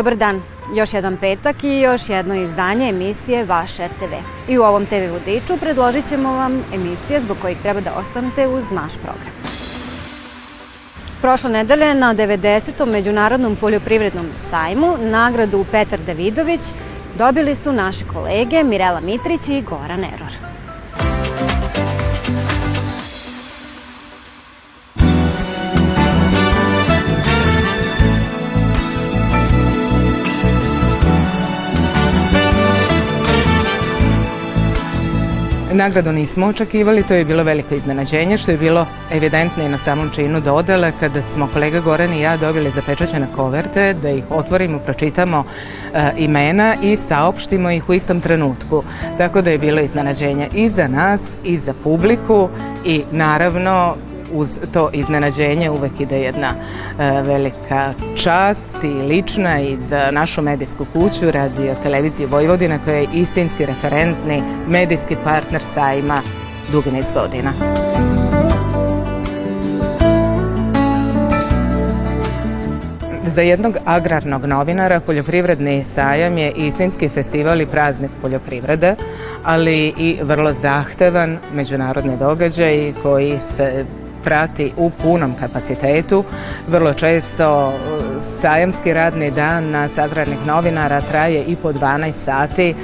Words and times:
Dobar 0.00 0.16
dan, 0.16 0.42
još 0.74 0.94
jedan 0.94 1.16
petak 1.16 1.64
i 1.64 1.80
još 1.80 2.08
jedno 2.08 2.34
izdanje 2.34 2.88
emisije 2.88 3.44
Vaš 3.44 3.70
RTV. 3.76 4.12
I 4.48 4.58
u 4.58 4.62
ovom 4.62 4.86
TV 4.86 5.12
vodiču 5.12 5.56
predložit 5.60 6.08
ćemo 6.08 6.32
vam 6.32 6.64
emisije 6.74 7.20
zbog 7.20 7.36
kojih 7.42 7.58
treba 7.62 7.80
da 7.80 7.92
ostanete 7.94 8.48
uz 8.48 8.70
naš 8.70 8.92
program. 8.94 9.34
Prošle 11.20 11.50
nedelje 11.50 11.94
na 11.94 12.14
90. 12.14 12.86
Međunarodnom 12.86 13.56
poljoprivrednom 13.56 14.26
sajmu 14.50 14.96
nagradu 14.98 15.64
Petar 15.72 15.98
Davidović 16.06 16.60
dobili 17.18 17.54
su 17.54 17.72
naše 17.72 18.04
kolege 18.14 18.64
Mirela 18.64 19.00
Mitrić 19.00 19.48
i 19.48 19.62
Goran 19.62 20.04
Eror. 20.04 20.49
Nagradu 35.80 36.12
nismo 36.12 36.46
očekivali, 36.46 37.02
to 37.02 37.14
je 37.14 37.24
bilo 37.24 37.44
veliko 37.44 37.74
iznenađenje, 37.74 38.36
što 38.36 38.50
je 38.50 38.56
bilo 38.56 38.86
evidentno 39.10 39.64
i 39.64 39.68
na 39.68 39.78
samom 39.78 40.10
činu 40.10 40.40
dodele 40.40 40.92
kada 41.00 41.22
smo 41.22 41.48
kolega 41.52 41.80
Goran 41.80 42.12
i 42.12 42.20
ja 42.20 42.36
dobili 42.36 42.70
zapečaćene 42.70 43.26
koverte, 43.36 43.94
da 43.94 44.10
ih 44.10 44.24
otvorimo, 44.30 44.78
pročitamo 44.78 45.44
e, 45.94 46.10
imena 46.16 46.74
i 46.82 46.96
saopštimo 46.96 47.70
ih 47.70 47.88
u 47.88 47.94
istom 47.94 48.20
trenutku. 48.20 48.82
Tako 49.18 49.42
da 49.42 49.50
je 49.50 49.58
bilo 49.58 49.80
iznenađenje 49.80 50.48
i 50.54 50.68
za 50.68 50.88
nas 50.88 51.36
i 51.44 51.58
za 51.58 51.74
publiku 51.84 52.48
i 52.84 53.02
naravno 53.12 53.96
uz 54.32 54.58
to 54.72 54.90
iznenađenje 54.92 55.70
uvek 55.70 56.00
ide 56.00 56.20
jedna 56.20 56.48
e, 56.48 57.22
velika 57.22 57.94
čast 58.16 58.76
i 58.84 59.02
lična 59.02 59.60
i 59.60 59.76
za 59.76 60.08
našu 60.12 60.42
medijsku 60.42 60.86
kuću 60.92 61.30
radio 61.30 61.74
televizije 61.82 62.26
Vojvodina 62.26 62.78
koja 62.84 62.96
je 62.96 63.08
istinski 63.14 63.66
referentni 63.66 64.42
medijski 64.68 65.16
partner 65.24 65.62
sajma 65.62 66.22
dugi 66.72 66.90
niz 66.90 67.06
godina. 67.14 67.52
Za 73.32 73.42
jednog 73.42 73.76
agrarnog 73.84 74.44
novinara 74.44 75.00
poljoprivredni 75.00 75.84
sajam 75.84 76.38
je 76.38 76.52
istinski 76.56 77.08
festival 77.08 77.60
i 77.60 77.66
praznik 77.66 78.10
poljoprivrede, 78.22 78.94
ali 79.44 79.94
i 79.98 80.18
vrlo 80.22 80.52
zahtevan 80.52 81.38
međunarodni 81.52 82.16
događaj 82.16 82.92
koji 83.02 83.38
se 83.40 83.84
prati 84.24 84.72
u 84.76 84.90
punom 84.90 85.34
kapacitetu. 85.40 86.24
Vrlo 86.68 86.94
često 86.94 87.68
uh, 87.68 88.22
sajamski 88.22 88.92
radni 88.92 89.30
dan 89.30 89.70
na 89.70 89.88
agrarnih 89.96 90.46
novinara 90.46 91.00
traje 91.00 91.44
i 91.44 91.56
po 91.56 91.72
12 91.72 92.12
sati. 92.12 92.74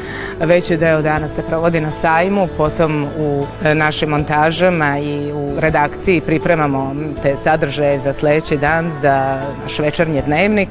Veći 0.41 0.77
deo 0.77 1.03
dana 1.03 1.29
se 1.29 1.42
provodi 1.42 1.81
na 1.81 1.91
sajmu, 1.91 2.48
potom 2.57 3.05
u 3.19 3.45
e, 3.64 3.75
našim 3.75 4.09
montažama 4.09 4.98
i 4.98 5.33
u 5.33 5.61
redakciji 5.61 6.20
pripremamo 6.20 6.95
te 7.23 7.37
sadržaje 7.37 8.01
za 8.01 8.12
sledeći 8.12 8.57
dan, 8.57 8.91
za 8.91 9.41
naš 9.62 9.79
večernji 9.79 10.23
dnevnik, 10.27 10.69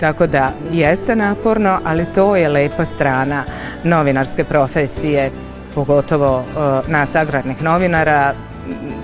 tako 0.00 0.26
da 0.26 0.52
jeste 0.72 1.16
naporno, 1.16 1.78
ali 1.84 2.06
to 2.14 2.36
je 2.36 2.48
lepa 2.48 2.84
strana 2.84 3.44
novinarske 3.84 4.44
profesije, 4.44 5.30
pogotovo 5.74 6.38
uh, 6.38 6.88
nas 6.88 7.14
agrarnih 7.14 7.62
novinara, 7.62 8.34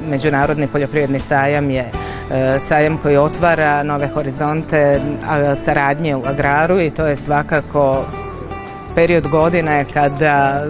Međunarodni 0.09 0.67
poljoprivredni 0.67 1.19
sajam 1.19 1.71
je 1.71 1.85
e, 2.31 2.61
sajam 2.61 2.99
koji 2.99 3.17
otvara 3.17 3.83
nove 3.83 4.09
horizonte 4.09 5.01
saradnje 5.57 6.17
u 6.17 6.23
agraru 6.27 6.81
i 6.81 6.91
to 6.91 7.07
je 7.07 7.17
svakako 7.17 8.05
period 8.95 9.29
godine 9.29 9.85
kada 9.93 10.65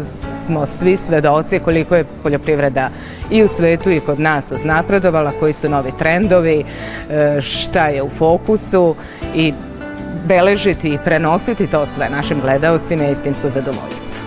smo 0.44 0.66
svi 0.66 0.96
svedoci 0.96 1.58
koliko 1.58 1.96
je 1.96 2.04
poljoprivreda 2.22 2.88
i 3.30 3.42
u 3.42 3.48
svetu 3.48 3.90
i 3.90 4.00
kod 4.00 4.20
nas 4.20 4.52
uznapredovala, 4.52 5.32
koji 5.40 5.52
su 5.52 5.68
novi 5.68 5.92
trendovi, 5.98 6.64
e, 7.10 7.40
šta 7.40 7.86
je 7.86 8.02
u 8.02 8.10
fokusu 8.18 8.94
i 9.34 9.52
beležiti 10.24 10.88
i 10.88 10.98
prenositi 11.04 11.66
to 11.66 11.86
sve 11.86 12.08
našim 12.10 12.40
gledalcima 12.40 13.04
je 13.04 13.12
istinsko 13.12 13.50
zadovoljstvo. 13.50 14.21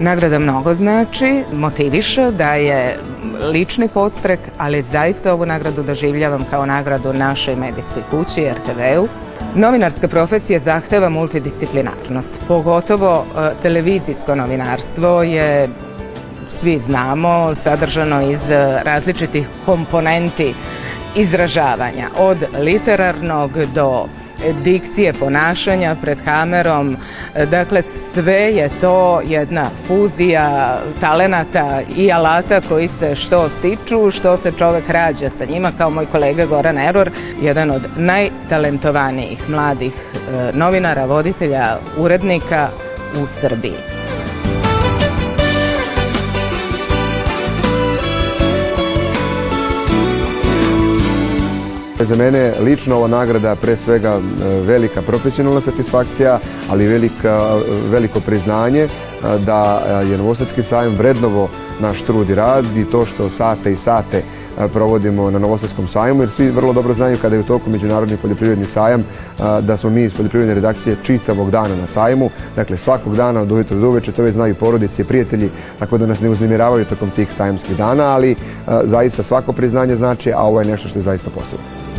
Nagrada 0.00 0.38
mnogo 0.38 0.74
znači, 0.74 1.44
motiviše 1.52 2.30
da 2.30 2.54
je 2.54 2.98
lični 3.52 3.88
podstrek, 3.88 4.40
ali 4.58 4.82
zaista 4.82 5.32
ovu 5.32 5.46
nagradu 5.46 5.82
doživljavam 5.82 6.44
kao 6.50 6.66
nagradu 6.66 7.12
našoj 7.12 7.56
medijskoj 7.56 8.02
kući, 8.10 8.48
RTV-u. 8.50 9.08
Novinarska 9.54 10.08
profesija 10.08 10.58
zahteva 10.58 11.08
multidisciplinarnost, 11.08 12.38
pogotovo 12.48 13.24
e, 13.24 13.50
televizijsko 13.62 14.34
novinarstvo 14.34 15.22
je 15.22 15.68
svi 16.50 16.78
znamo, 16.78 17.54
sadržano 17.54 18.30
iz 18.30 18.50
različitih 18.84 19.48
komponenti 19.66 20.54
izražavanja, 21.16 22.08
od 22.18 22.38
literarnog 22.58 23.50
do 23.74 24.06
dikcije 24.64 25.12
ponašanja 25.12 25.96
pred 26.02 26.18
kamerom. 26.24 26.96
Dakle, 27.50 27.82
sve 27.82 28.34
je 28.34 28.70
to 28.80 29.20
jedna 29.24 29.64
fuzija 29.86 30.78
talenata 31.00 31.80
i 31.96 32.12
alata 32.12 32.60
koji 32.68 32.88
se 32.88 33.14
što 33.14 33.48
stiču, 33.48 34.10
što 34.10 34.36
se 34.36 34.52
čovek 34.58 34.88
rađa 34.88 35.30
sa 35.30 35.44
njima, 35.44 35.72
kao 35.78 35.90
moj 35.90 36.06
kolega 36.06 36.46
Goran 36.46 36.78
Eror, 36.78 37.10
jedan 37.42 37.70
od 37.70 37.82
najtalentovanijih 37.96 39.50
mladih 39.50 39.92
e, 39.92 40.50
novinara, 40.52 41.04
voditelja, 41.04 41.76
urednika 41.98 42.68
u 43.22 43.26
Srbiji. 43.26 43.99
Za 52.00 52.16
mene 52.16 52.52
lično 52.60 52.96
ova 52.96 53.08
nagrada 53.08 53.56
pre 53.56 53.76
svega 53.76 54.08
e, 54.08 54.20
velika 54.60 55.02
profesionalna 55.02 55.60
satisfakcija, 55.60 56.38
ali 56.70 56.86
velika, 56.86 57.56
veliko 57.90 58.20
priznanje 58.20 58.80
e, 58.80 58.88
da 59.46 59.82
je 60.10 60.18
Novosadski 60.18 60.62
sajam 60.62 60.94
vrednovo 60.94 61.48
naš 61.80 62.02
trud 62.02 62.30
i 62.30 62.34
rad 62.34 62.64
i 62.76 62.84
to 62.84 63.06
što 63.06 63.30
sate 63.30 63.72
i 63.72 63.76
sate 63.76 64.16
e, 64.16 64.68
provodimo 64.68 65.30
na 65.30 65.38
Novosadskom 65.38 65.88
sajmu, 65.88 66.22
jer 66.22 66.30
svi 66.30 66.50
vrlo 66.50 66.72
dobro 66.72 66.94
znaju 66.94 67.16
kada 67.22 67.36
je 67.36 67.40
u 67.40 67.44
toku 67.44 67.70
Međunarodni 67.70 68.16
poljoprivredni 68.16 68.64
sajam 68.64 69.04
da 69.38 69.76
smo 69.76 69.90
mi 69.90 70.02
iz 70.02 70.14
poljoprivredne 70.14 70.54
redakcije 70.54 70.96
čitavog 71.02 71.50
dana 71.50 71.76
na 71.76 71.86
sajmu, 71.86 72.30
dakle 72.56 72.78
svakog 72.78 73.16
dana 73.16 73.40
od 73.40 73.52
ujutro 73.52 73.78
do 73.78 73.88
uveče, 73.88 74.12
to 74.12 74.22
već 74.22 74.34
znaju 74.34 74.54
porodice 74.54 75.02
i 75.02 75.04
prijatelji, 75.04 75.50
tako 75.78 75.98
da 75.98 76.06
nas 76.06 76.20
ne 76.20 76.30
uznimiravaju 76.30 76.84
tokom 76.84 77.10
tih 77.10 77.28
sajamskih 77.36 77.76
dana, 77.76 78.04
ali 78.04 78.36
zaista 78.84 79.22
svako 79.22 79.52
priznanje 79.52 79.96
znači, 79.96 80.32
a 80.32 80.42
ovo 80.42 80.60
je 80.60 80.66
nešto 80.66 80.88
što 80.88 80.98
je 80.98 81.02
zaista 81.02 81.30
posebno. 81.30 81.89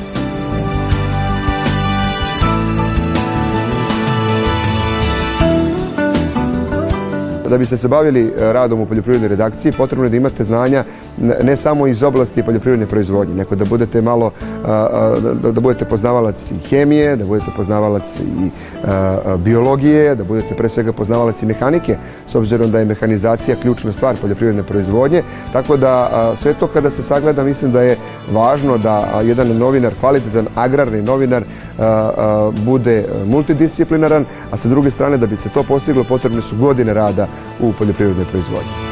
Da 7.52 7.58
biste 7.58 7.78
se 7.78 7.88
bavili 7.88 8.22
e, 8.22 8.54
radom 8.54 8.82
u 8.82 8.86
poljoprivrednoj 8.86 9.28
redakciji, 9.28 9.72
potrebno 9.72 10.06
je 10.06 10.10
da 10.10 10.18
imate 10.18 10.44
znanja 10.44 10.84
ne 11.18 11.58
samo 11.58 11.88
iz 11.88 12.04
oblasti 12.04 12.44
poljoprivredne 12.44 12.86
proizvodnje, 12.86 13.36
nego 13.36 13.56
da 13.56 13.66
budete 13.66 14.02
malo, 14.02 14.32
da, 14.64 15.52
da 15.52 15.62
budete 15.62 15.86
poznavalac 15.86 16.52
i 16.52 16.56
hemije, 16.70 17.16
da 17.16 17.26
budete 17.26 17.52
poznavalac 17.58 18.04
i 18.20 18.50
biologije, 19.38 20.16
da 20.16 20.24
budete 20.24 20.56
pre 20.56 20.70
svega 20.70 20.94
poznavalac 20.94 21.42
i 21.42 21.46
mehanike, 21.46 21.98
s 22.28 22.36
obzirom 22.36 22.72
da 22.72 22.80
je 22.80 22.86
mehanizacija 22.86 23.56
ključna 23.62 23.92
stvar 23.92 24.16
poljoprivredne 24.22 24.64
proizvodnje, 24.64 25.24
tako 25.54 25.78
da 25.78 26.10
sve 26.36 26.54
to 26.54 26.68
kada 26.68 26.92
se 26.92 27.04
sagleda 27.04 27.44
mislim 27.44 27.72
da 27.72 27.82
je 27.82 27.98
važno 28.34 28.78
da 28.78 29.22
jedan 29.24 29.58
novinar, 29.58 29.92
kvalitetan 30.00 30.48
agrarni 30.56 31.02
novinar 31.02 31.44
bude 32.66 33.06
multidisciplinaran, 33.26 34.26
a 34.52 34.58
sa 34.58 34.70
druge 34.70 34.92
strane 34.92 35.18
da 35.18 35.28
bi 35.28 35.38
se 35.38 35.50
to 35.50 35.64
postiglo 35.64 36.04
potrebne 36.04 36.42
su 36.42 36.56
godine 36.58 36.94
rada 36.94 37.28
u 37.60 37.74
poljoprivrednoj 37.74 38.26
proizvodnji. 38.26 38.91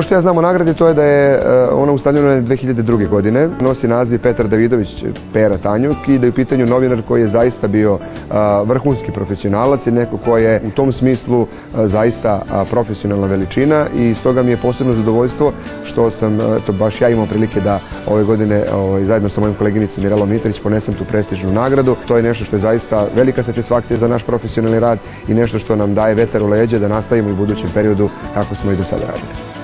Ono 0.00 0.04
što 0.04 0.14
ja 0.14 0.20
znam 0.20 0.38
o 0.38 0.40
nagradi 0.40 0.74
to 0.74 0.88
je 0.88 0.94
da 0.94 1.04
je 1.04 1.34
e, 1.34 1.68
ona 1.72 1.92
ustavljena 1.92 2.42
2002. 2.42 3.08
godine. 3.08 3.48
Nosi 3.60 3.88
naziv 3.88 4.20
Petar 4.20 4.48
Davidović 4.48 5.04
Pera 5.32 5.58
Tanjuk 5.58 6.08
i 6.08 6.18
da 6.18 6.26
je 6.26 6.30
u 6.30 6.32
pitanju 6.32 6.66
novinar 6.66 7.02
koji 7.08 7.20
je 7.22 7.28
zaista 7.28 7.68
bio 7.68 7.98
e, 8.00 8.34
vrhunski 8.64 9.12
profesionalac 9.12 9.86
i 9.86 9.90
neko 9.90 10.16
ko 10.16 10.38
je 10.38 10.62
u 10.66 10.70
tom 10.70 10.92
smislu 10.92 11.42
e, 11.42 11.86
zaista 11.86 12.40
profesionalna 12.70 13.26
veličina 13.26 13.86
i 13.96 14.14
stoga 14.14 14.42
mi 14.42 14.50
je 14.50 14.56
posebno 14.56 14.94
zadovoljstvo 14.94 15.52
što 15.84 16.10
sam 16.10 16.38
to 16.66 16.72
baš 16.72 17.00
ja 17.00 17.08
imao 17.08 17.26
prilike 17.26 17.60
da 17.60 17.78
ove 18.06 18.24
godine 18.24 18.64
ovaj, 18.74 19.04
zajedno 19.04 19.28
sa 19.28 19.40
mojim 19.40 19.54
koleginicom 19.54 20.04
Mirelom 20.04 20.30
Mitrić 20.30 20.60
ponesem 20.60 20.94
tu 20.94 21.04
prestižnu 21.04 21.52
nagradu. 21.52 21.96
To 22.08 22.16
je 22.16 22.22
nešto 22.22 22.44
što 22.44 22.56
je 22.56 22.60
zaista 22.60 23.06
velika 23.14 23.42
satisfakcija 23.42 23.98
za 23.98 24.08
naš 24.08 24.22
profesionalni 24.22 24.80
rad 24.80 24.98
i 25.28 25.34
nešto 25.34 25.58
što 25.58 25.76
nam 25.76 25.94
daje 25.94 26.14
vetar 26.14 26.42
u 26.42 26.48
leđe 26.48 26.78
da 26.78 26.88
nastavimo 26.88 27.28
i 27.28 27.32
u 27.32 27.36
budućem 27.36 27.68
periodu 27.74 28.08
kako 28.34 28.54
smo 28.54 28.72
i 28.72 28.76
do 28.76 28.84
sada 28.84 29.02
radili. 29.06 29.59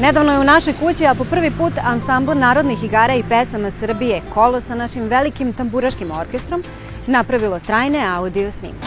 Nedavno 0.00 0.32
je 0.32 0.40
u 0.40 0.44
našoj 0.44 0.74
kući, 0.80 1.06
a 1.06 1.14
po 1.14 1.24
prvi 1.24 1.50
put 1.50 1.72
ansambl 1.84 2.32
narodnih 2.34 2.84
igara 2.84 3.14
i 3.14 3.22
pesama 3.22 3.70
Srbije 3.70 4.22
Kolo 4.34 4.60
sa 4.60 4.74
našim 4.74 5.02
velikim 5.02 5.52
tamburaškim 5.52 6.10
orkestrom 6.20 6.62
napravilo 7.06 7.58
trajne 7.58 8.06
audio 8.16 8.50
snimke. 8.50 8.86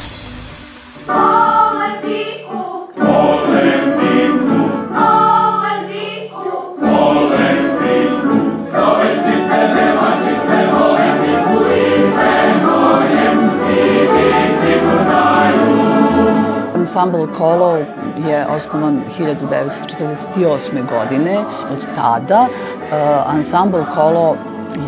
Poletiku, 1.05 2.87
poletiku, 2.95 4.69
poletiku, 4.89 6.49
poletiku, 6.79 8.35
sovečice, 8.71 9.59
nevačice, 9.75 10.57
voletiku 10.73 11.57
i 11.75 11.79
prenojem, 12.15 13.37
vidjeti 13.67 14.85
daju. 15.07 15.69
Ansambl 16.75 17.25
Kolo 17.37 17.77
je 18.17 18.47
osnovan 18.47 19.01
1948. 19.19 20.59
godine. 20.89 21.37
Od 21.71 21.87
tada 21.95 22.41
uh, 22.41 23.35
ansambl 23.35 23.77
Kolo 23.95 24.35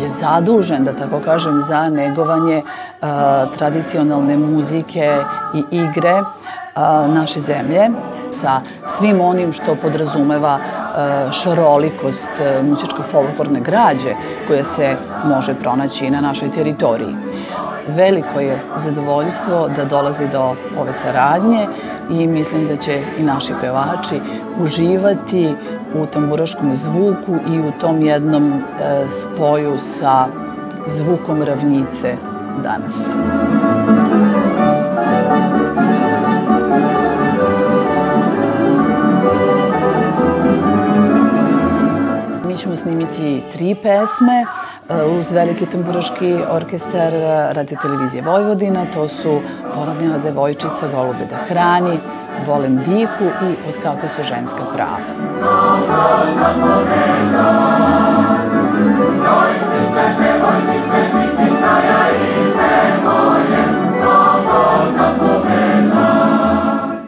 je 0.02 0.08
zadužen, 0.08 0.84
da 0.84 0.92
tako 0.92 1.20
kažem, 1.24 1.60
za 1.60 1.88
negovanje 1.88 2.62
uh, 2.62 3.08
tradicionalne 3.56 4.36
muzike 4.36 5.16
i 5.54 5.64
igre 5.70 6.20
uh, 6.20 7.14
naše 7.14 7.40
zemlje 7.40 7.90
sa 8.30 8.60
svim 8.86 9.20
onim 9.20 9.52
što 9.52 9.74
podrazumeva 9.74 10.58
šarolikost 11.32 12.30
muzičko-folklorne 12.62 13.60
građe 13.60 14.14
koja 14.48 14.64
se 14.64 14.96
može 15.24 15.54
pronaći 15.54 16.10
na 16.10 16.20
našoj 16.20 16.50
teritoriji. 16.50 17.14
Veliko 17.88 18.40
je 18.40 18.62
zadovoljstvo 18.76 19.68
da 19.76 19.84
dolazi 19.84 20.28
do 20.28 20.54
ove 20.80 20.92
saradnje 20.92 21.66
i 22.10 22.26
mislim 22.26 22.68
da 22.68 22.76
će 22.76 23.02
i 23.18 23.22
naši 23.22 23.52
pevači 23.60 24.20
uživati 24.60 25.54
u 25.94 26.06
tamburaškom 26.06 26.76
zvuku 26.76 27.34
i 27.54 27.60
u 27.60 27.72
tom 27.80 28.02
jednom 28.02 28.52
e, 28.52 28.60
spoju 29.08 29.78
sa 29.78 30.26
zvukom 30.86 31.42
ravnice 31.42 32.14
danas. 32.62 33.08
Mi 42.46 42.56
ćemo 42.56 42.76
snimiti 42.76 43.42
tri 43.52 43.74
pesme 43.74 44.44
uz 44.88 45.32
veliki 45.32 45.66
tamburaški 45.66 46.34
orkestar 46.50 47.12
Radio 47.52 47.78
Televizije 47.82 48.22
Vojvodina. 48.22 48.86
To 48.94 49.08
su 49.08 49.40
Porodnjena 49.74 50.18
devojčica, 50.18 50.88
Golube 50.94 51.26
da 51.30 51.36
hrani, 51.48 51.98
Volem 52.46 52.76
diku 52.76 53.24
i 53.24 53.68
Od 53.68 53.82
kako 53.82 54.08
su 54.08 54.22
ženska 54.22 54.62
prava. 54.74 54.98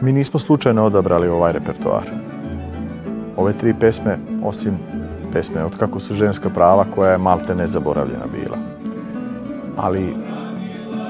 Mi 0.01 0.13
nismo 0.13 0.39
slučajno 0.39 0.85
odabrali 0.85 1.29
ovaj 1.29 1.53
repertoar. 1.53 2.03
Ove 3.37 3.53
tri 3.53 3.75
pesme, 3.75 4.19
osim 4.45 4.79
pesme 5.33 5.65
od 5.65 5.79
kako 5.79 6.01
su 6.01 6.15
ženska 6.15 6.51
prava 6.51 6.85
koja 6.95 7.11
je 7.11 7.19
malte 7.19 7.55
nezaboravljena 7.55 8.25
bila. 8.33 8.59
Ali 9.77 10.17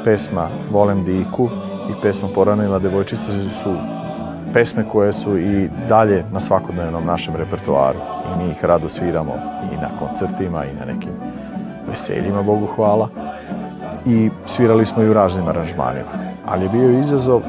pesma 0.05 0.49
Volem 0.71 1.05
diku 1.05 1.49
i 1.91 2.03
pesma 2.03 2.29
Poranila 2.35 2.79
devojčica 2.79 3.33
su 3.51 3.75
pesme 4.53 4.85
koje 4.89 5.13
su 5.13 5.39
i 5.39 5.69
dalje 5.89 6.25
na 6.33 6.41
svakodnevnom 6.41 7.07
našem 7.07 7.37
repertoaru 7.37 7.99
i 7.99 8.39
mi 8.39 8.51
ih 8.51 8.65
rado 8.65 8.89
sviramo 8.89 9.33
i 9.73 9.77
na 9.77 9.89
koncertima 9.99 10.65
i 10.65 10.75
na 10.75 10.85
nekim 10.95 11.13
veseljima, 11.89 12.43
Bogu 12.43 12.67
hvala. 12.67 13.09
I 14.07 14.31
svirali 14.47 14.87
smo 14.87 15.03
i 15.03 15.09
u 15.09 15.13
raznim 15.13 15.49
aranžmanima. 15.49 16.09
Ali 16.47 16.65
je 16.65 16.69
bio 16.69 17.01
izazov 17.01 17.41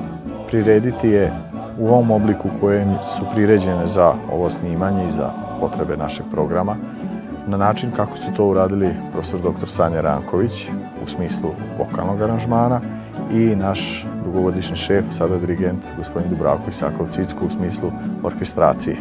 prirediti 0.47 1.09
je 1.09 1.33
u 1.79 1.87
ovom 1.87 2.11
obliku 2.11 2.49
koje 2.61 2.87
su 3.05 3.25
priređene 3.33 3.87
za 3.87 4.13
ovo 4.33 4.49
snimanje 4.49 5.07
i 5.07 5.11
za 5.11 5.29
potrebe 5.59 5.97
našeg 5.97 6.25
programa 6.31 6.75
na 7.47 7.57
način 7.57 7.91
kako 7.95 8.17
su 8.17 8.31
to 8.33 8.45
uradili 8.45 8.95
profesor 9.11 9.39
dr. 9.39 9.67
Sanja 9.67 10.01
Ranković 10.01 10.69
u 11.05 11.07
smislu 11.07 11.49
vokalnog 11.77 12.21
aranžmana 12.21 12.81
i 13.33 13.55
naš 13.55 14.05
dugovodišnji 14.25 14.75
šef, 14.75 15.05
sada 15.09 15.37
dirigent, 15.37 15.83
gospodin 15.97 16.29
Dubravko 16.29 16.69
Isakov 16.69 17.07
Cicko 17.09 17.45
u 17.45 17.49
smislu 17.49 17.91
orkestracije. 18.23 18.97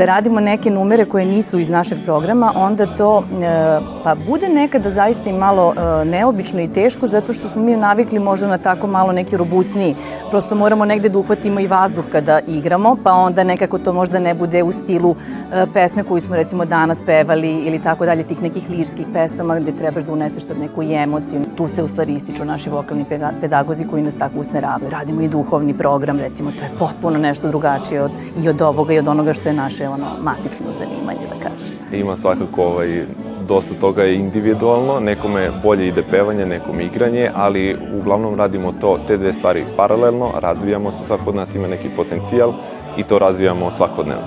Kada 0.00 0.12
radimo 0.12 0.40
neke 0.40 0.70
numere 0.70 1.04
koje 1.04 1.24
nisu 1.26 1.58
iz 1.58 1.68
našeg 1.68 1.98
programa, 2.04 2.52
onda 2.56 2.86
to 2.86 3.24
e, 3.42 3.80
pa 4.04 4.14
bude 4.14 4.48
nekada 4.48 4.90
zaista 4.90 5.30
i 5.30 5.32
malo 5.32 5.74
e, 5.76 6.04
neobično 6.04 6.60
i 6.60 6.72
teško 6.72 7.06
zato 7.06 7.32
što 7.32 7.48
smo 7.48 7.62
mi 7.62 7.76
navikli 7.76 8.18
možda 8.18 8.46
na 8.48 8.58
tako 8.58 8.86
malo 8.86 9.12
neki 9.12 9.36
robusniji. 9.36 9.96
Prosto 10.30 10.54
moramo 10.54 10.84
negde 10.84 11.08
da 11.08 11.18
uhvatimo 11.18 11.60
i 11.60 11.66
vazduh 11.66 12.04
kada 12.12 12.40
igramo, 12.46 12.96
pa 13.04 13.12
onda 13.12 13.44
nekako 13.44 13.78
to 13.78 13.92
možda 13.92 14.18
ne 14.18 14.34
bude 14.34 14.62
u 14.62 14.72
stilu 14.72 15.14
e, 15.52 15.66
pesme 15.74 16.04
koju 16.04 16.20
smo 16.20 16.36
recimo 16.36 16.64
danas 16.64 17.02
pevali 17.06 17.50
ili 17.50 17.78
tako 17.78 18.06
dalje, 18.06 18.22
tih 18.22 18.42
nekih 18.42 18.70
lirskih 18.70 19.06
pesama 19.12 19.60
gde 19.60 19.72
trebaš 19.72 20.04
da 20.04 20.12
uneseš 20.12 20.42
sad 20.42 20.58
neku 20.58 20.82
emociju. 20.82 21.40
Tu 21.56 21.68
se 21.68 21.82
u 21.82 21.88
stvari 21.88 22.14
ističu 22.14 22.44
naši 22.44 22.70
vokalni 22.70 23.04
pedagozi 23.40 23.86
koji 23.86 24.02
nas 24.02 24.16
tako 24.16 24.38
usmeravaju. 24.38 24.90
Radimo 24.90 25.20
i 25.20 25.28
duhovni 25.28 25.74
program, 25.74 26.18
recimo, 26.18 26.52
to 26.58 26.64
je 26.64 26.70
potpuno 26.78 27.18
nešto 27.18 27.48
drugačije 27.48 28.02
od, 28.02 28.10
i 28.44 28.48
od 28.48 28.62
ovoga 28.62 28.94
i 28.94 28.98
od 28.98 29.08
onoga 29.08 29.32
što 29.32 29.48
je 29.48 29.54
naše 29.54 29.89
ono, 29.90 30.06
matično 30.22 30.66
zanimanje, 30.78 31.26
da 31.28 31.48
kažem. 31.48 32.00
Ima 32.00 32.16
svakako 32.16 32.64
ovaj, 32.64 33.04
dosta 33.48 33.74
toga 33.80 34.02
je 34.02 34.14
individualno, 34.14 35.00
nekome 35.00 35.50
bolje 35.62 35.88
ide 35.88 36.02
pevanje, 36.02 36.46
nekom 36.46 36.80
igranje, 36.80 37.30
ali 37.34 37.76
uglavnom 38.00 38.34
radimo 38.34 38.72
to, 38.80 38.98
te 39.06 39.16
dve 39.16 39.32
stvari 39.32 39.64
paralelno, 39.76 40.30
razvijamo 40.38 40.90
se, 40.90 41.04
svako 41.04 41.30
od 41.30 41.34
nas 41.34 41.54
ima 41.54 41.68
neki 41.68 41.88
potencijal 41.96 42.52
i 42.96 43.02
to 43.02 43.18
razvijamo 43.18 43.70
svakodnevno. 43.70 44.26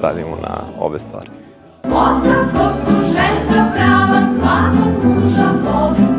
Radimo 0.00 0.36
na 0.42 0.60
ove 0.80 0.98
stvari. 0.98 1.28
Otkako 1.84 2.72
su 2.84 2.92
ženska 2.92 3.64
prava 3.74 4.20
svakog 4.38 5.04
muža 5.04 5.48
povukla, 5.64 6.11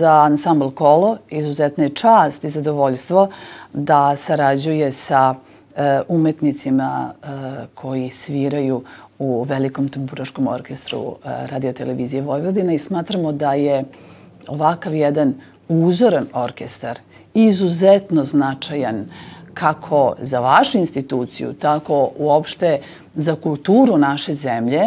Za 0.00 0.12
ansambl 0.24 0.70
Kolo. 0.70 1.16
Izuzetna 1.30 1.84
je 1.84 1.94
čast 1.94 2.44
i 2.44 2.48
zadovoljstvo 2.48 3.28
da 3.72 4.16
sarađuje 4.16 4.92
sa 4.92 5.34
e, 5.76 6.00
umetnicima 6.08 7.12
e, 7.12 7.26
koji 7.74 8.10
sviraju 8.10 8.82
u 9.18 9.42
velikom 9.42 9.88
tamburaškom 9.88 10.46
orkestru 10.46 11.16
e, 11.24 11.46
Radio 11.46 11.72
Televizije 11.72 12.22
Vojvodina 12.22 12.72
i 12.72 12.78
smatramo 12.78 13.32
da 13.32 13.54
je 13.54 13.84
ovakav 14.48 14.94
jedan 14.94 15.34
uzoran 15.68 16.26
orkestar 16.32 16.98
izuzetno 17.34 18.24
značajan 18.24 19.04
kako 19.54 20.14
za 20.20 20.40
vašu 20.40 20.78
instituciju, 20.78 21.52
tako 21.52 22.10
uopšte 22.18 22.80
za 23.14 23.36
kulturu 23.36 23.98
naše 23.98 24.34
zemlje, 24.34 24.82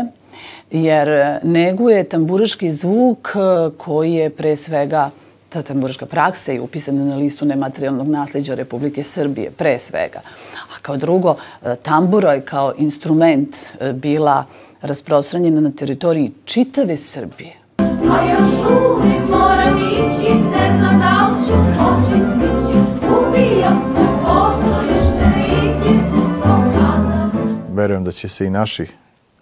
jer 0.71 1.39
neguje 1.43 2.03
tamburaški 2.03 2.71
zvuk 2.71 3.35
koji 3.77 4.13
je 4.13 4.29
pre 4.29 4.55
svega 4.55 5.09
ta 5.49 5.61
tamburaška 5.61 6.05
praksa 6.05 6.53
i 6.53 6.59
upisana 6.59 7.05
na 7.05 7.15
listu 7.15 7.45
nematerijalnog 7.45 8.07
nasleđa 8.07 8.55
Republike 8.55 9.03
Srbije, 9.03 9.51
pre 9.51 9.79
svega. 9.79 10.21
A 10.55 10.79
kao 10.81 10.97
drugo, 10.97 11.35
tambura 11.81 12.33
je 12.33 12.41
kao 12.41 12.73
instrument 12.77 13.55
bila 13.93 14.45
rasprostranjena 14.81 15.61
na 15.61 15.71
teritoriji 15.71 16.31
čitave 16.45 16.97
Srbije. 16.97 17.53
A 17.77 18.17
ja 18.29 18.37
žurim, 18.37 19.23
moram 19.29 19.77
ići, 19.77 20.33
ne 20.33 20.77
znam 20.77 20.99
da 20.99 21.29
li 21.29 21.45
ću 21.45 21.53
oči 21.53 22.19
stići, 22.25 22.77
ubijam 23.09 23.81
smo 23.81 24.19
pozorište 24.25 25.25
i 25.47 25.83
cirkusko 25.83 26.49
kazalište. 26.73 27.73
Verujem 27.73 28.03
da 28.03 28.11
će 28.11 28.29
se 28.29 28.45
i 28.45 28.49
naši 28.49 28.87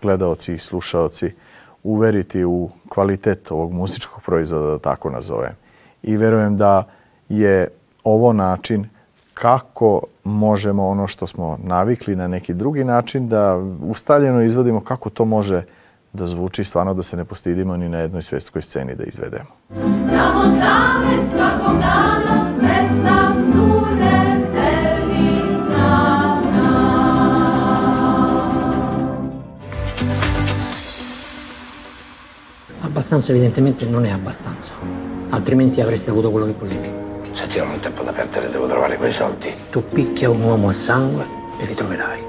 gledaoci 0.02 0.54
i 0.54 0.58
slušaoci 0.58 1.32
uveriti 1.84 2.46
u 2.46 2.70
kvalitet 2.90 3.52
ovog 3.52 3.74
muzičkog 3.74 4.22
proizvoda, 4.24 4.66
da 4.66 4.80
tako 4.80 5.10
nazovem. 5.10 5.54
I 6.04 6.18
verujem 6.18 6.58
da 6.58 6.84
je 7.30 7.68
ovo 8.04 8.34
način 8.34 8.90
kako 9.34 10.02
možemo 10.24 10.88
ono 10.88 11.08
što 11.08 11.28
smo 11.28 11.58
navikli 11.64 12.16
na 12.16 12.28
neki 12.28 12.54
drugi 12.54 12.84
način 12.84 13.30
da 13.30 13.58
ustaljeno 13.82 14.42
izvodimo 14.42 14.82
kako 14.82 15.10
to 15.10 15.26
može 15.26 15.64
da 16.14 16.28
zvuči 16.28 16.64
stvarno 16.64 16.94
da 16.94 17.04
se 17.04 17.18
ne 17.18 17.26
postidimo 17.26 17.78
ni 17.78 17.90
na 17.90 17.98
jednoj 17.98 18.22
svetskoj 18.22 18.62
sceni 18.62 18.96
da 18.96 19.04
izvedemo. 19.04 19.50
Tamo 20.10 20.44
zame 20.44 21.28
svakog 21.32 21.80
dana 21.80 22.41
Abbastanza 33.12 33.38
evidentemente 33.38 33.86
non 33.90 34.06
è 34.06 34.10
abbastanza, 34.10 34.72
altrimenti 35.32 35.82
avresti 35.82 36.10
avuto 36.10 36.32
quello 36.32 36.46
che 36.46 36.54
volevi. 36.54 36.90
Se 37.34 37.58
io 37.58 37.66
non 37.66 37.74
ho 37.74 37.80
tempo 37.80 38.04
da 38.04 38.14
perdere, 38.14 38.50
devo 38.50 38.68
trovare 38.68 38.96
quei 38.96 39.12
soldi. 39.12 39.54
Tu 39.70 39.84
picchia 39.84 40.30
un 40.30 40.42
uomo 40.42 40.70
a 40.70 40.72
sangue 40.72 41.26
e 41.60 41.66
li 41.66 41.74
troverai. 41.74 42.20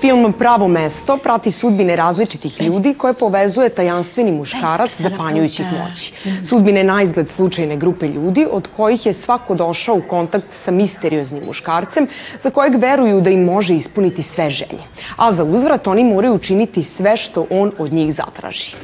Film 0.00 0.32
Pravo 0.32 0.68
mesto 0.68 1.18
prati 1.18 1.50
sudbine 1.50 1.96
različitih 1.96 2.60
ljudi 2.62 2.94
koje 2.94 3.12
povezuje 3.12 3.68
tajanstveni 3.68 4.32
muškarac 4.32 5.00
zapanjujućih 5.00 5.66
moći. 5.72 6.12
Sudbine 6.48 6.84
na 6.84 7.02
izgled 7.02 7.28
slučajne 7.28 7.76
grupe 7.76 8.08
ljudi 8.08 8.46
od 8.50 8.68
kojih 8.76 9.06
je 9.06 9.12
svako 9.12 9.54
došao 9.54 9.94
u 9.94 10.02
kontakt 10.08 10.46
sa 10.52 10.70
misterioznim 10.70 11.44
muškarcem 11.44 12.06
za 12.40 12.50
kojeg 12.50 12.74
veruju 12.76 13.20
da 13.20 13.30
im 13.30 13.44
može 13.44 13.74
ispuniti 13.74 14.22
sve 14.22 14.50
želje. 14.50 14.82
A 15.16 15.32
za 15.32 15.44
uzvrat 15.44 15.86
oni 15.86 16.04
moraju 16.04 16.34
učiniti 16.34 16.82
sve 16.82 17.16
što 17.16 17.46
on 17.50 17.72
od 17.78 17.92
njih 17.92 18.14
zatraži. 18.14 18.76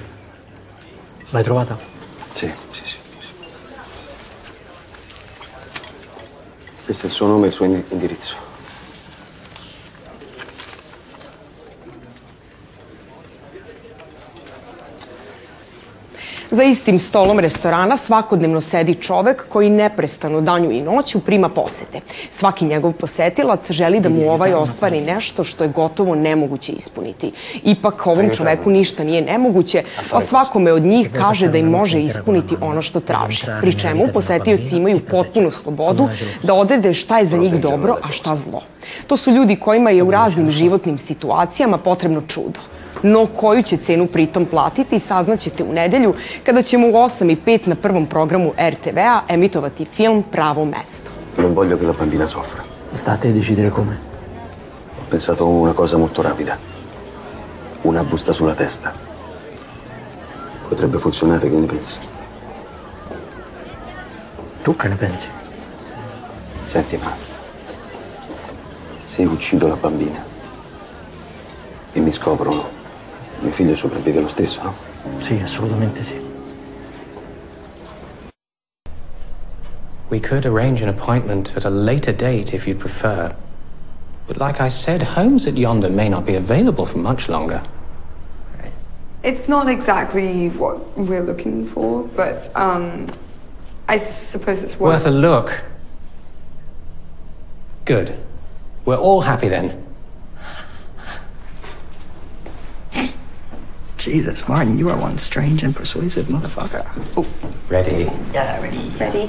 L'hai 1.30 1.42
trovata? 1.42 1.78
Sì, 2.30 2.50
sì, 2.70 2.87
sì. 2.87 2.97
Questo 6.85 7.04
è 7.04 7.08
il 7.08 7.14
suo 7.14 7.26
nome 7.26 7.44
e 7.44 7.47
il 7.49 7.52
suo 7.52 7.66
indirizzo. 7.66 8.48
Za 16.50 16.62
istim 16.62 16.99
stolom 16.99 17.38
restorana 17.38 17.97
svakodnevno 17.97 18.61
sedi 18.61 18.95
čovek 18.95 19.49
koji 19.49 19.71
neprestano 19.71 20.40
danju 20.40 20.71
i 20.71 20.81
noću 20.81 21.21
prima 21.21 21.49
posete. 21.49 22.00
Svaki 22.31 22.64
njegov 22.64 22.93
posetilac 22.93 23.73
želi 23.73 24.00
da 24.00 24.09
mu 24.09 24.31
ovaj 24.31 24.55
ostvari 24.55 25.00
nešto 25.00 25.45
što 25.45 25.64
je 25.64 25.69
gotovo 25.69 26.14
nemoguće 26.14 26.73
ispuniti. 26.73 27.33
Ipak 27.64 28.07
ovom 28.07 28.31
čoveku 28.37 28.71
ništa 28.71 29.05
nije 29.05 29.23
nemoguće, 29.23 29.83
a 30.12 30.21
svakome 30.21 30.73
od 30.73 30.83
njih 30.83 31.11
kaže 31.12 31.49
da 31.49 31.59
im 31.59 31.69
može 31.71 32.00
ispuniti 32.00 32.57
ono 32.61 32.83
što 32.83 33.00
traže. 33.00 33.47
Pri 33.61 33.78
čemu 33.78 34.05
posetioci 34.14 34.76
imaju 34.76 35.00
potpunu 35.00 35.50
slobodu 35.50 36.09
da 36.43 36.55
odrede 36.55 36.95
šta 36.95 37.19
je 37.19 37.25
za 37.25 37.37
njih 37.37 37.61
dobro, 37.61 37.97
a 38.02 38.12
šta 38.12 38.35
zlo. 38.35 38.62
To 39.07 39.17
su 39.17 39.31
ljudi 39.31 39.57
kojima 39.57 39.90
je 39.90 40.02
u 40.02 40.11
raznim 40.11 40.50
životnim 40.50 40.99
situacijama 40.99 41.78
potrebno 41.78 42.23
čudo 42.28 42.61
no 43.02 43.26
koju 43.26 43.62
će 43.62 43.76
cenu 43.76 44.07
pritom 44.07 44.47
platiti 44.47 44.99
saznaćete 44.99 45.64
u 45.64 45.73
nedelju 45.73 46.14
kada 46.45 46.62
ćemo 46.62 46.87
u 46.87 46.93
8 46.93 47.33
i 47.33 47.37
5 47.47 47.69
na 47.69 47.75
prvom 47.75 48.07
programu 48.07 48.52
RTV-a 48.59 49.23
emitovati 49.28 49.85
film 49.85 50.23
Pravo 50.31 50.64
mesto. 50.64 51.11
Non 51.37 51.55
voglio 51.55 51.78
che 51.78 51.87
la 51.87 51.93
bambina 51.93 52.26
soffra. 52.26 52.62
Sta 52.95 53.12
a 53.12 53.33
decidere 53.33 53.71
come. 53.71 53.99
Ho 55.00 55.05
pensato 55.09 55.45
a 55.45 55.47
una 55.47 55.73
cosa 55.73 55.97
molto 55.97 56.23
rapida. 56.23 56.59
Una 57.83 58.02
busta 58.02 58.33
sulla 58.33 58.55
testa. 58.55 58.93
Potrebbe 60.69 60.99
funzionare, 60.99 61.49
che 61.49 61.57
ne 61.57 61.67
pensi? 61.67 61.97
Tu 64.62 64.76
che 64.76 64.88
ne 64.88 64.97
pensi? 64.97 65.28
Senti, 66.64 66.97
ma 66.97 67.14
se 69.05 69.23
io 69.23 69.31
uccido 69.31 69.69
la 69.69 69.76
bambina 69.76 70.23
e 71.93 72.00
mi 72.00 72.12
scoprono, 72.12 72.69
mio 73.40 73.52
figlio 73.52 73.75
sopravvive 73.75 74.21
lo 74.21 74.28
stesso, 74.28 74.62
no? 74.62 74.75
Sì, 75.18 75.38
assolutamente 75.42 76.02
sì. 76.02 76.26
We 80.09 80.21
could 80.21 80.47
arrange 80.47 80.83
an 80.83 80.88
appointment 80.88 81.52
at 81.54 81.64
a 81.64 81.71
later 81.71 82.12
date 82.12 82.54
if 82.54 82.66
you 82.66 82.75
prefer. 82.75 83.35
But 84.26 84.38
like 84.38 84.61
I 84.61 84.68
said, 84.68 85.02
homes 85.02 85.47
at 85.47 85.57
yonder 85.57 85.90
may 85.90 86.09
not 86.09 86.25
be 86.25 86.35
available 86.35 86.87
for 86.87 86.99
much 86.99 87.28
longer. 87.28 87.62
It's 89.23 89.49
not 89.49 89.68
exactly 89.68 90.49
what 90.50 90.97
we're 90.97 91.25
looking 91.25 91.66
for, 91.66 92.04
but 92.14 92.50
um, 92.54 93.09
I 93.88 93.99
suppose 93.99 94.62
it's 94.62 94.78
worth, 94.78 95.04
Worth 95.04 95.07
a 95.07 95.11
look. 95.11 95.62
Good. 97.85 98.14
We're 98.85 98.97
all 98.97 99.21
happy 99.21 99.49
then. 99.49 99.88
Jesus, 104.09 104.49
Martin, 104.49 104.79
you 104.79 104.88
are 104.88 104.97
one 104.97 105.19
strange 105.19 105.62
and 105.62 105.77
persuasive 105.77 106.29
motherfucker. 106.29 106.83
Oh, 107.17 107.27
ready? 107.69 108.09
Yeah, 108.33 108.62
ready. 108.62 108.91
Ready. 108.99 109.29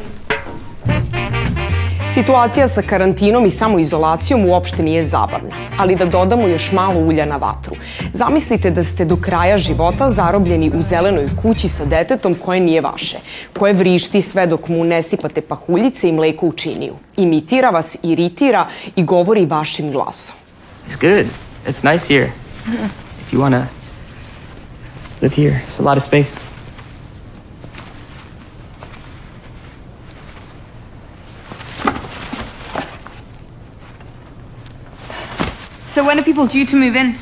Situacija 2.13 2.67
sa 2.67 2.81
karantinom 2.81 3.45
i 3.45 3.49
samoizolacijom 3.51 4.45
uopšte 4.45 4.83
nije 4.83 5.03
zabavna, 5.03 5.55
ali 5.77 5.95
da 5.95 6.05
dodamo 6.05 6.47
još 6.47 6.71
malo 6.71 6.99
ulja 6.99 7.25
na 7.25 7.37
vatru. 7.37 7.75
Zamislite 8.13 8.71
da 8.71 8.83
ste 8.83 9.05
do 9.05 9.15
kraja 9.15 9.57
života 9.57 10.09
zarobljeni 10.09 10.71
u 10.75 10.81
zelenoj 10.81 11.27
kući 11.41 11.69
sa 11.69 11.85
detetom 11.85 12.35
koje 12.35 12.59
nije 12.59 12.81
vaše, 12.81 13.17
koje 13.59 13.73
vrišti 13.73 14.21
sve 14.21 14.47
dok 14.47 14.67
mu 14.67 14.83
ne 14.83 15.01
sipate 15.01 15.41
pahuljice 15.41 16.09
i 16.09 16.11
mleko 16.11 16.45
u 16.45 16.51
činiju. 16.51 16.93
Imitira 17.17 17.69
vas, 17.69 17.97
iritira 18.03 18.67
i 18.95 19.03
govori 19.03 19.45
vašim 19.45 19.91
glasom. 19.91 20.35
It's 20.89 20.99
good. 21.01 21.27
It's 21.67 21.91
nice 21.93 22.13
here. 22.13 22.31
If 23.21 23.33
you 23.33 23.39
wanna 23.39 23.78
live 25.21 25.33
here, 25.33 25.61
it's 25.65 25.79
a 25.79 25.81
lot 25.81 25.97
of 25.97 26.03
space. 26.03 26.39
So 35.87 36.05
when 36.05 36.19
are 36.19 36.23
people 36.23 36.47
due 36.47 36.65
to 36.65 36.75
move 36.77 36.95
in? 36.95 37.15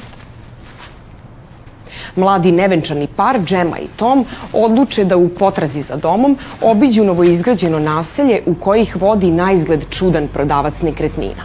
Mladi 2.15 2.51
nevenčani 2.51 3.07
par, 3.15 3.39
Džema 3.45 3.79
i 3.79 3.87
Tom, 3.95 4.25
odluče 4.53 5.05
da 5.05 5.17
u 5.17 5.29
potrazi 5.29 5.81
za 5.81 5.95
domom 5.95 6.37
obiđu 6.61 7.03
novoizgrađeno 7.03 7.79
naselje 7.79 8.41
u 8.45 8.55
kojih 8.55 8.95
vodi 8.95 9.31
na 9.31 9.51
izgled 9.51 9.85
čudan 9.89 10.27
prodavac 10.27 10.81
nekretnina. 10.81 11.43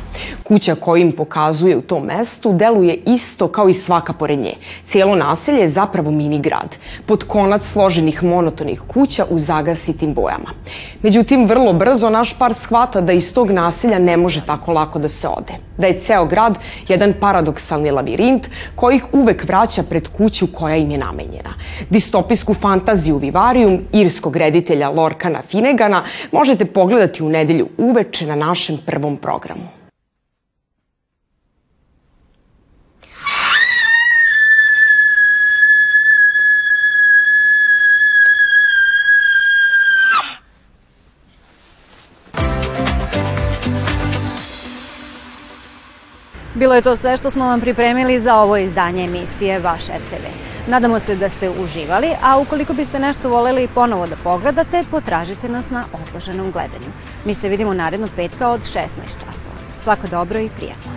Kuća 0.53 0.75
koju 0.75 1.03
im 1.03 1.13
pokazuje 1.13 1.77
u 1.77 1.83
tom 1.83 2.05
mestu 2.05 2.53
deluje 2.53 2.99
isto 3.07 3.49
kao 3.49 3.69
i 3.69 3.75
svaka 3.75 4.13
pored 4.13 4.39
nje. 4.39 4.55
Cijelo 4.85 5.17
naselje 5.17 5.61
je 5.61 5.69
zapravo 5.69 6.11
mini 6.11 6.39
grad, 6.39 6.77
pod 7.07 7.25
konac 7.25 7.65
složenih 7.65 8.25
monotonih 8.25 8.81
kuća 8.81 9.25
u 9.31 9.39
zagasitim 9.39 10.15
bojama. 10.15 10.51
Međutim, 11.03 11.47
vrlo 11.47 11.73
brzo 11.73 12.11
naš 12.11 12.39
par 12.39 12.55
shvata 12.55 13.01
da 13.01 13.13
iz 13.13 13.35
tog 13.35 13.51
naselja 13.51 13.99
ne 13.99 14.17
može 14.17 14.45
tako 14.47 14.73
lako 14.73 14.99
da 14.99 15.09
se 15.09 15.29
ode. 15.29 15.53
Da 15.79 15.87
je 15.87 15.99
ceo 15.99 16.27
grad 16.27 16.59
jedan 16.89 17.15
paradoksalni 17.21 17.91
lavirint 17.91 18.49
koji 18.75 18.97
ih 18.97 19.05
uvek 19.13 19.45
vraća 19.45 19.83
pred 19.83 20.09
kuću 20.09 20.47
koja 20.47 20.77
im 20.77 20.91
je 20.91 20.99
namenjena. 20.99 21.55
Distopijsku 21.91 22.55
fantaziju 22.55 23.17
Vivarium 23.17 23.81
irskog 23.93 24.37
reditelja 24.37 24.91
Lorkana 24.91 25.43
Finegana 25.43 26.03
možete 26.33 26.65
pogledati 26.65 27.23
u 27.23 27.29
nedelju 27.29 27.69
uveče 27.79 28.27
na 28.27 28.37
našem 28.37 28.79
prvom 28.87 29.17
programu. 29.17 29.82
Bilo 46.63 46.75
je 46.75 46.83
to 46.83 46.97
sve 46.97 47.17
što 47.17 47.31
smo 47.31 47.45
vam 47.45 47.61
pripremili 47.61 48.21
za 48.21 48.37
ovo 48.37 48.57
izdanje 48.57 49.05
emisije 49.05 49.59
Vaš 49.59 49.87
RTV. 49.87 50.25
Nadamo 50.67 50.99
se 51.01 51.17
da 51.17 51.29
ste 51.29 51.51
uživali, 51.51 52.11
a 52.23 52.39
ukoliko 52.39 52.73
biste 52.73 52.99
nešto 52.99 53.29
voleli 53.29 53.69
ponovo 53.75 54.07
da 54.07 54.17
pogledate, 54.17 54.85
potražite 54.91 55.49
nas 55.49 55.71
na 55.71 55.85
odloženom 55.93 56.53
gledanju. 56.53 56.93
Mi 57.25 57.35
se 57.35 57.49
vidimo 57.49 57.75
narednog 57.75 58.11
petka 58.17 58.51
od 58.51 58.61
16 58.61 58.79
časova. 59.25 59.57
Svako 59.81 60.07
dobro 60.07 60.41
i 60.41 60.51
prijatno. 60.57 60.92